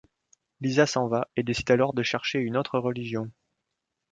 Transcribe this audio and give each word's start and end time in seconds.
Lisa 0.61 0.87
s'en 0.87 1.07
va 1.07 1.27
et 1.35 1.43
décide 1.43 1.69
alors 1.69 1.93
de 1.93 2.01
chercher 2.01 2.39
une 2.39 2.57
autre 2.57 2.79
religion. 2.79 3.29